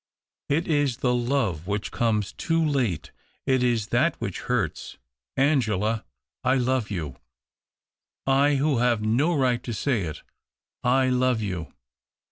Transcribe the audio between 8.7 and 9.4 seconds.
have no